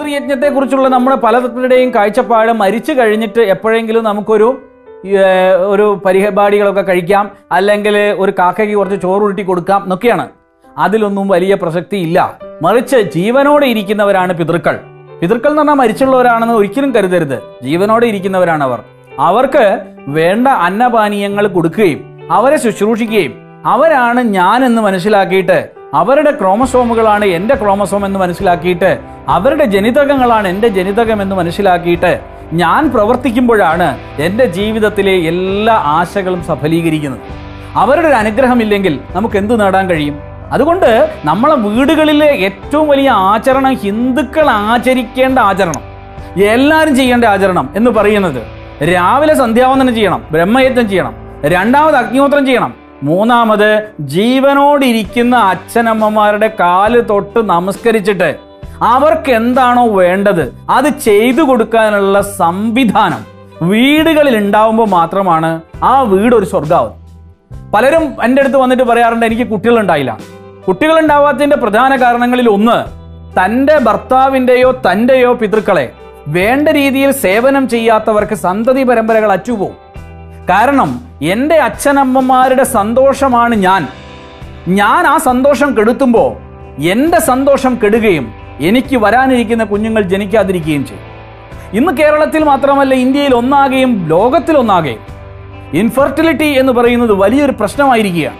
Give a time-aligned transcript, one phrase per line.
[0.00, 4.62] പിതൃയജ്ഞത്തെക്കുറിച്ചുള്ള നമ്മുടെ പലരുടെയും കാഴ്ചപ്പാട് മരിച്ചു കഴിഞ്ഞിട്ട് എപ്പോഴെങ്കിലും നമുക്കൊരു
[5.66, 10.28] ഒരു പരിപാടികളൊക്കെ കഴിക്കാം അല്ലെങ്കിൽ ഒരു കാക്കയ്ക്ക് കുറച്ച് ചോറ് ഉരുട്ടി കൊടുക്കാം എന്നൊക്കെയാണ്.
[10.78, 12.38] അതിലൊന്നും വലിയ പ്രസക്തി ഇല്ല.
[12.62, 14.80] മറിച്ച് ജീവനോടെ ഇരിക്കുന്നവരാണ് പിതൃക്കൾ.
[15.20, 17.42] പിതൃക്കൾ എന്ന് പറഞ്ഞാൽ മരിച്ചുള്ളവരാണെന്ന് ഒരിക്കലും കരുതരുത്.
[17.62, 18.80] ജീവനോടെ ഇരിക്കുന്നവരാണ് അവർ.
[19.18, 23.34] അവർക്ക് വേണ്ട അന്നപാനീയങ്ങൾ കൊടുക്കുകയും അവരെ ശുശ്രൂഷിക്കുകയും
[23.66, 28.98] അവരാണ് ഞാൻ എന്ന് മനസ്സിലാക്കിയിട്ട് അവരുടെ ക്രോമസോമുകളാണ് എന്റെ ക്രോമസോം എന്ന് മനസ്സിലാക്കിയിട്ട്
[29.28, 32.20] അവരുടെ ജനിതകങ്ങളാണ് എന്റെ ജനിതകം എന്ന് മനസ്സിലാക്കിയിട്ട്
[32.52, 37.20] ഞാൻ പ്രവർത്തിക്കുമ്പോഴാണ് എന്റെ ജീവിതത്തിലെ എല്ലാ ആശകളും സഫലീകരിക്കുന്നത്.
[37.74, 40.20] അവരുടെ ഒരു അനുഗ്രഹമില്ലെങ്കിൽ നമുക്ക് എന്ത് നേടാൻ കഴിയും?
[40.52, 45.82] അതുകൊണ്ട് നമ്മളെ വീടുകളിലെ ഏറ്റവും വലിയ ആചരണം ഹിന്ദുക്കൾ ആചരിക്കേണ്ട ആചരണം.
[46.42, 48.42] എല്ലാവരും ചെയ്യേണ്ട ആചരണം എന്ന് പറയുന്നത്
[48.94, 58.30] രാവിലെ സന്ധ്യാവന്ദനം ചെയ്യണം ബ്രഹ്മയജ്ഞം ചെയ്യണം രണ്ടാമത് അഗ്നിഹോത്രം ചെയ്യണം മൂന്നാമത് ജീവനോടിരിക്കുന്ന അച്ഛനമ്മമാരുടെ കാൽ തൊട്ട് നമസ്കരിച്ചിട്ട്
[58.82, 63.22] അവർക്ക് എന്താണോ വേണ്ടത് അത് ചെയ്തു കൊടുക്കാനുള്ള സംവിധാനം
[63.62, 65.50] വീടുകളിൽ ഉണ്ടാവുമ്പോൾ മാത്രമാണ്
[65.82, 66.94] ആ വീട് ഒരു സ്വർഗാവും
[67.74, 70.18] പലരും എന്റെ അടുത്ത് വന്നിട്ട് പറയാറുണ്ട് എനിക്ക് കുട്ടികളുണ്ടായില്ല.
[70.68, 72.78] കുട്ടികളുണ്ടാവാത്തതിന്റെ പ്രധാന കാരണങ്ങളിൽ ഒന്ന്
[73.38, 75.92] തന്റെ ഭർത്താവിന്റെയോ തന്റെയോ പിതൃക്കളെ
[76.28, 79.89] വേണ്ട രീതിയിൽ സേവനം ചെയ്യാത്തവർക്ക് സന്തതി പരമ്പരകൾ അറ്റുപോകും.
[80.50, 80.90] കാരണം
[81.22, 83.88] എന്റെ അച്ഛനമ്മമാരുടെ സന്തോഷമാണ് ഞാൻ.
[84.68, 86.30] ഞാൻ ആ സന്തോഷം കെടുത്തുമ്പോൾ
[86.82, 88.26] എന്റെ സന്തോഷം കെടുകയും
[88.60, 91.06] എനിക്ക് വരാനിരിക്കുന്ന കുഞ്ഞുങ്ങൾ ജനിക്കാതിരിക്കുകയും ചെയ്യും.
[91.72, 95.02] ഇന്ന് കേരളത്തിൽ മാത്രമല്ല ഇന്ത്യയിൽ ഒന്നാകെയും ലോകത്തിലൊന്നാകെയും
[95.74, 98.38] ഇൻഫെർട്ടിലിറ്റി എന്ന് പറയുന്നത് വലിയൊരു പ്രശ്നമായിരിക്കുകയാണ്.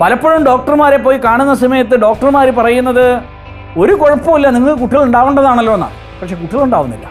[0.00, 3.20] പലപ്പോഴും ഡോക്ടർമാരെ പോയി കാണുന്ന സമയത്ത് ഡോക്ടർമാർ പറയുന്നത്
[3.78, 5.96] ഒരു കുഴപ്പമില്ല നിങ്ങൾക്ക് കുട്ടികൾ ഉണ്ടാവേണ്ടതാണല്ലോ എന്നാണ്.
[6.20, 7.06] പക്ഷെ കുട്ടികൾ ഉണ്ടാവുന്നില്ല.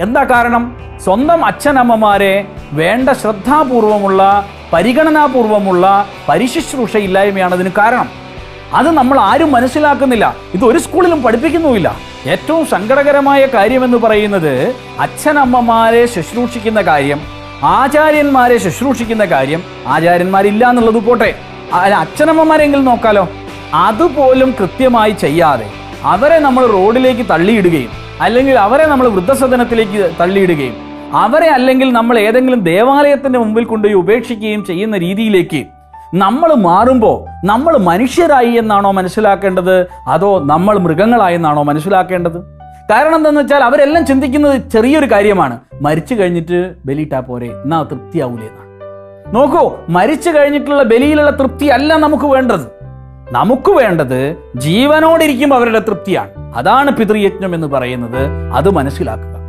[0.00, 0.76] എന്താ കാരണം?
[1.04, 8.08] സ്വന്തം അച്ഛനമ്മമാരെ വേണ്ട ശ്രദ്ധാപൂർവമുള്ള പരിഗണനാപൂർവമുള്ള പരിശുശ്രൂഷയില്ലായ്മയാണ് അതിന് കാരണം.
[8.74, 10.36] അത് നമ്മൾ ആരും മനസ്സിലാക്കുന്നില്ല.
[10.54, 11.96] ഇത് ഒരു സ്കൂളിലും പഠിപ്പിക്കുന്നുമില്ല.
[12.26, 17.20] ഏറ്റവും സങ്കടകരമായ കാര്യമെന്ന് പറയുന്നത് അച്ഛനമ്മമാരെ ശുശ്രൂഷിക്കുന്ന കാര്യം
[17.64, 21.34] ആചാര്യന്മാരെ ശുശ്രൂഷിക്കുന്ന കാര്യം ആചാര്യന്മാരില്ല എന്നുള്ളത് പോട്ടെ
[21.74, 23.28] അച്ഛനമ്മമാരെങ്കിലും നോക്കാലോ.
[23.74, 25.70] അതുപോലും കൃത്യമായി ചെയ്യാതെ
[26.02, 30.74] അവരെ നമ്മൾ റോഡിലേക്ക് തള്ളിയിടുകയും അല്ലെങ്കിൽ അവരെ നമ്മൾ വൃദ്ധസദനത്തിലേക്ക് തള്ളിയിടുകയും
[31.14, 35.64] അവരെ അല്ലെങ്കിൽ നമ്മൾ ഏതെങ്കിലും ദേവാലയത്തിന്റെ മുമ്പിൽ കൊണ്ടുപോയി ഉപേക്ഷിക്കുകയും ചെയ്യുന്ന രീതിയിലേക്ക്
[36.14, 39.86] നമ്മൾ മാറുമ്പോൾ നമ്മൾ മനുഷ്യരായി എന്നാണോ മനസ്സിലാക്കേണ്ടത്?
[40.08, 42.42] അതോ നമ്മൾ മൃഗങ്ങളായി എന്നാണോ മനസ്സിലാക്കേണ്ടത്?
[42.90, 45.58] കാരണം എന്താണെന്ന് വെച്ചാൽ അവരെല്ലാം ചിന്തിക്കുന്നത് ചെറിയൊരു കാര്യമാണ്.
[45.82, 48.70] മരിച്ചു കഴിഞ്ഞിട്ട് ബലിയിട്ടാ പോരെ എന്നാ തൃപ്തിയാവൂലേ എന്നാണ്.
[49.34, 52.83] നോക്കൂ മരിച്ചു കഴിഞ്ഞിട്ടുള്ള ബലിയിലുള്ള തൃപ്തി അല്ല നമുക്ക് വേണ്ടത്.
[53.34, 56.54] നമുക്ക് വേണ്ടത് ജീവനോടിരിക്കുമ്പോൾ അവരുടെ തൃപ്തിയാണ്.
[56.54, 58.26] അതാണ് പിതൃയജ്ഞം എന്ന് പറയുന്നത്.
[58.54, 59.43] അത് മനസ്സിലാക്കുക.